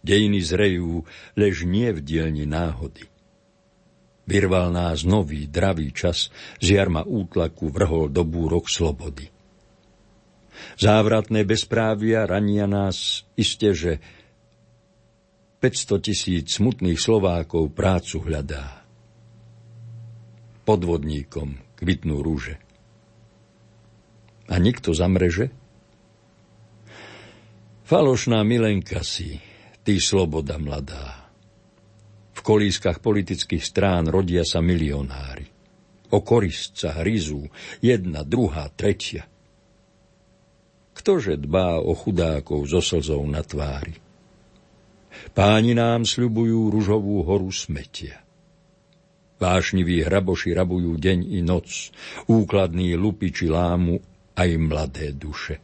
Dejiny 0.05 0.37
zrejú, 0.37 1.01
lež 1.33 1.65
nie 1.65 1.89
v 1.97 2.05
dielni 2.05 2.45
náhody. 2.45 3.09
Vyrval 4.29 4.69
nás 4.69 5.01
nový, 5.01 5.49
dravý 5.49 5.89
čas, 5.97 6.29
z 6.61 6.77
jarma 6.77 7.01
útlaku 7.01 7.73
vrhol 7.73 8.13
do 8.13 8.21
búrok 8.21 8.69
slobody. 8.69 9.33
Závratné 10.77 11.41
bezprávia 11.41 12.29
rania 12.29 12.69
nás, 12.69 13.25
iste, 13.33 13.73
že 13.73 13.97
500 15.57 16.05
tisíc 16.05 16.61
smutných 16.61 17.01
Slovákov 17.01 17.73
prácu 17.73 18.29
hľadá 18.29 18.78
podvodníkom 20.69 21.57
kvitnú 21.81 22.21
rúže. 22.21 22.61
A 24.53 24.61
nikto 24.61 24.93
zamreže? 24.93 25.49
Falošná 27.89 28.45
milenka 28.45 29.01
si, 29.01 29.41
ty 29.81 29.97
sloboda 29.97 30.61
mladá. 30.61 31.33
V 32.37 32.45
kolískach 32.45 33.01
politických 33.01 33.65
strán 33.65 34.13
rodia 34.13 34.45
sa 34.45 34.61
milionári. 34.61 35.49
O 36.13 36.21
korist 36.21 36.77
sa 36.77 37.01
hryzú 37.01 37.49
jedna, 37.81 38.21
druhá, 38.21 38.69
tretia. 38.69 39.25
Ktože 40.93 41.33
dbá 41.41 41.81
o 41.81 41.97
chudákov 41.97 42.69
so 42.69 42.77
slzou 42.77 43.25
na 43.25 43.41
tvári? 43.41 43.97
Páni 45.33 45.73
nám 45.73 46.05
sľubujú 46.05 46.69
ružovú 46.69 47.25
horu 47.25 47.49
smetia. 47.49 48.28
Vášniví 49.39 50.03
hraboši 50.03 50.51
rabujú 50.51 50.99
deň 50.99 51.19
i 51.31 51.39
noc, 51.39 51.95
úkladní 52.27 52.99
lupiči 52.99 53.47
lámu 53.47 54.03
aj 54.35 54.49
mladé 54.59 55.15
duše. 55.15 55.63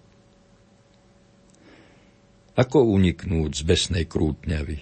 Ako 2.56 2.88
uniknúť 2.88 3.52
z 3.52 3.62
besnej 3.68 4.06
krútňavy? 4.08 4.80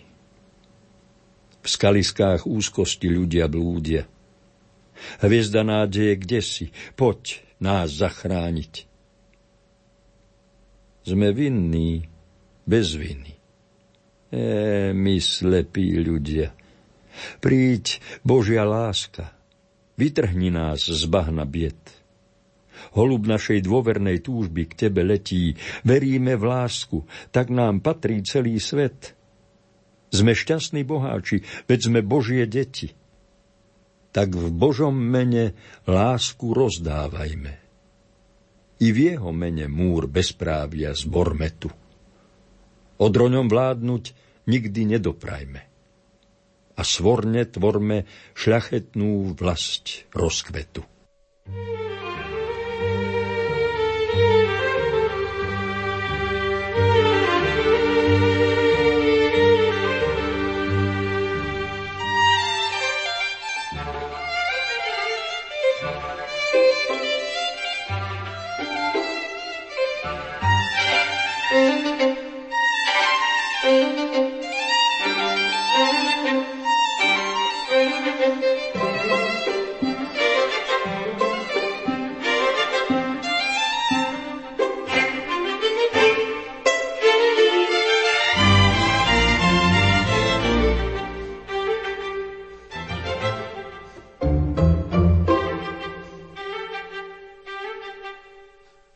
V 1.64 1.68
skaliskách 1.68 2.46
úzkosti 2.46 3.10
ľudia 3.10 3.50
blúdia. 3.50 4.06
Hviezda 5.26 5.66
nádeje, 5.66 6.14
kde 6.22 6.40
si? 6.46 6.66
Poď 6.94 7.42
nás 7.58 7.98
zachrániť. 7.98 8.86
Sme 11.02 11.34
vinní, 11.34 12.06
bez 12.70 12.94
viny. 12.94 13.34
E, 14.30 14.94
my 14.94 15.16
slepí 15.18 15.98
ľudia. 15.98 16.54
Príď, 17.40 18.02
Božia 18.22 18.64
láska, 18.64 19.34
vytrhni 20.00 20.50
nás 20.50 20.86
z 20.88 21.04
bahna 21.06 21.44
bied 21.48 22.04
holub 22.92 23.24
našej 23.24 23.64
dôvernej 23.64 24.20
túžby 24.20 24.68
k 24.68 24.88
Tebe 24.88 25.08
letí. 25.08 25.56
Veríme 25.88 26.36
v 26.36 26.44
lásku, 26.52 26.98
tak 27.32 27.48
nám 27.48 27.80
patrí 27.80 28.20
celý 28.22 28.60
svet. 28.60 29.16
Sme 30.14 30.38
šťastní 30.38 30.86
boháči, 30.86 31.42
veď 31.66 31.80
sme 31.90 32.00
Božie 32.06 32.46
deti. 32.46 32.94
Tak 34.14 34.38
v 34.38 34.54
Božom 34.54 34.94
mene 34.94 35.58
lásku 35.90 36.54
rozdávajme. 36.54 37.54
I 38.78 38.88
v 38.94 38.98
jeho 39.16 39.34
mene 39.34 39.66
múr 39.66 40.06
bezprávia 40.06 40.94
zborme 40.94 41.50
tu. 41.58 41.72
Odroňom 43.02 43.50
vládnuť 43.50 44.04
nikdy 44.46 44.82
nedoprajme. 44.98 45.73
A 46.74 46.82
svorne 46.82 47.46
tvorme 47.46 48.10
šľachetnú 48.34 49.38
vlast 49.38 50.10
rozkvetu. 50.14 50.82
thank 51.44 52.08
you 52.08 52.13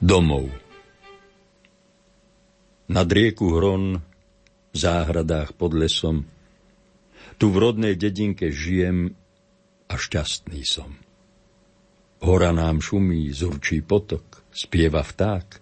domov. 0.08 0.48
Nad 2.88 3.12
rieku 3.12 3.60
Hron, 3.60 4.00
v 4.72 4.78
záhradách 4.80 5.52
pod 5.60 5.76
lesom, 5.76 6.24
tu 7.36 7.52
v 7.52 7.60
rodnej 7.60 8.00
dedinke 8.00 8.48
žijem 8.48 9.12
a 9.92 10.00
šťastný 10.00 10.64
som. 10.64 10.96
Hora 12.24 12.56
nám 12.56 12.80
šumí, 12.80 13.28
zurčí 13.36 13.84
potok, 13.84 14.48
spieva 14.56 15.04
vták, 15.04 15.60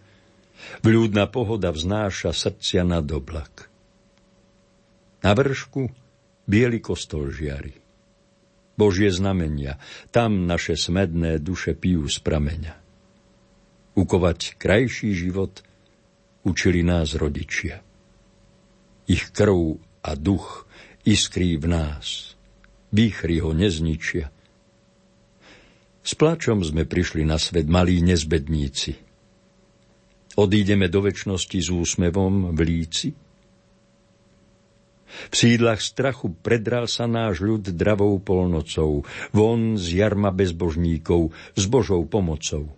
vľúdna 0.85 1.25
pohoda 1.33 1.73
vznáša 1.73 2.29
srdcia 2.29 2.85
nad 2.85 3.09
oblak. 3.09 3.65
Na 5.25 5.33
vršku 5.33 5.89
biely 6.45 6.85
kostol 6.85 7.33
žiari. 7.33 7.73
Božie 8.77 9.09
znamenia, 9.09 9.81
tam 10.13 10.45
naše 10.45 10.77
smedné 10.77 11.41
duše 11.41 11.73
pijú 11.73 12.05
z 12.05 12.21
prameňa 12.21 12.84
ukovať 13.95 14.59
krajší 14.59 15.15
život, 15.15 15.63
učili 16.43 16.83
nás 16.83 17.15
rodičia. 17.15 17.81
Ich 19.07 19.31
krv 19.31 19.79
a 20.03 20.11
duch 20.13 20.67
iskrí 21.07 21.55
v 21.55 21.65
nás, 21.71 22.35
výchry 22.91 23.39
ho 23.41 23.55
nezničia. 23.55 24.29
S 26.05 26.13
plačom 26.13 26.61
sme 26.61 26.85
prišli 26.85 27.25
na 27.25 27.41
svet 27.41 27.65
malí 27.65 27.97
nezbedníci. 28.05 28.93
Odídeme 30.37 30.91
do 30.91 31.01
väčšnosti 31.01 31.57
s 31.57 31.69
úsmevom 31.71 32.53
v 32.53 32.59
líci? 32.61 33.09
V 35.05 35.33
sídlach 35.33 35.79
strachu 35.79 36.35
predral 36.43 36.91
sa 36.91 37.07
náš 37.07 37.39
ľud 37.39 37.71
dravou 37.71 38.19
polnocou, 38.19 39.07
von 39.31 39.79
z 39.79 40.03
jarma 40.03 40.35
bezbožníkov, 40.35 41.31
s 41.55 41.63
Božou 41.71 42.03
pomocou 42.03 42.75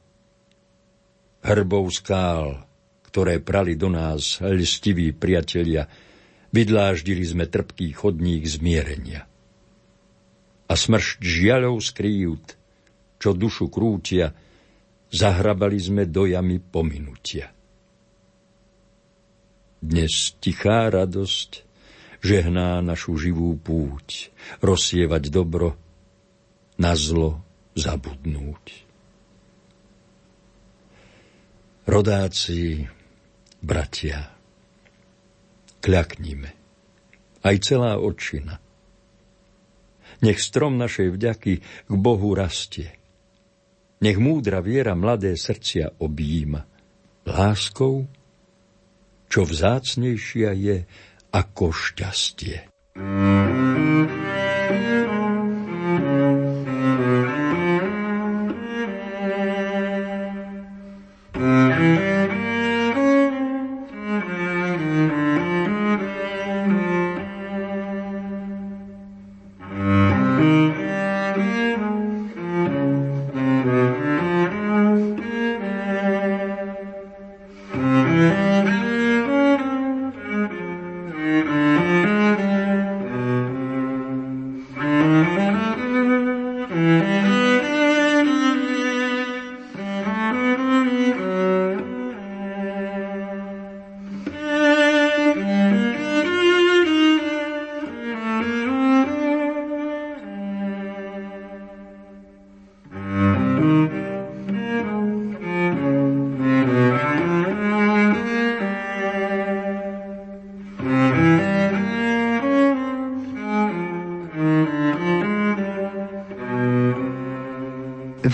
hrbov 1.48 1.88
skál, 1.96 2.68
ktoré 3.08 3.40
prali 3.40 3.80
do 3.80 3.88
nás 3.88 4.44
lstiví 4.44 5.16
priatelia, 5.16 5.88
vydláždili 6.52 7.24
sme 7.24 7.48
trpký 7.48 7.96
chodník 7.96 8.44
zmierenia. 8.44 9.24
A 10.68 10.74
smršť 10.76 11.24
žiaľov 11.24 11.80
skrýjut, 11.80 12.60
čo 13.18 13.32
dušu 13.32 13.72
krútia, 13.72 14.36
zahrabali 15.08 15.80
sme 15.80 16.04
dojami 16.04 16.60
pominutia. 16.60 17.48
Dnes 19.80 20.36
tichá 20.44 20.92
radosť 20.92 21.64
žehná 22.20 22.84
našu 22.84 23.16
živú 23.16 23.56
púť, 23.56 24.36
rozsievať 24.60 25.24
dobro, 25.32 25.80
na 26.76 26.94
zlo 26.94 27.42
zabudnúť. 27.74 28.87
Rodáci, 31.88 32.84
bratia, 33.64 34.20
kľaknime, 35.80 36.52
aj 37.48 37.56
celá 37.64 37.96
očina. 37.96 38.60
Nech 40.20 40.44
strom 40.44 40.76
našej 40.76 41.16
vďaky 41.16 41.54
k 41.64 41.94
Bohu 41.96 42.36
rastie. 42.36 42.92
Nech 44.04 44.20
múdra 44.20 44.60
viera 44.60 45.00
mladé 45.00 45.40
srdcia 45.40 46.04
objíma 46.04 46.68
láskou, 47.24 48.04
čo 49.32 49.48
vzácnejšia 49.48 50.52
je 50.60 50.78
ako 51.32 51.72
šťastie. 51.72 52.68
Mm-hmm. 53.00 53.37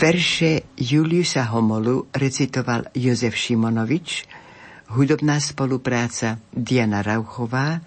Verše 0.04 0.76
Juliusa 0.76 1.48
Homolu 1.48 2.12
recitoval 2.12 2.92
Jozef 2.92 3.40
Šimonovič, 3.40 4.28
hudobná 4.92 5.40
spolupráca 5.40 6.44
Diana 6.52 7.00
Rauchová, 7.00 7.80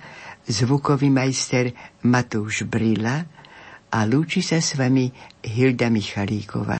zvukový 0.48 1.12
majster 1.12 1.76
Matúš 2.08 2.64
Brila 2.64 3.20
a 3.92 4.08
lúči 4.08 4.40
sa 4.40 4.64
s 4.64 4.80
vami 4.80 5.12
Hilda 5.44 5.92
Michalíková. 5.92 6.72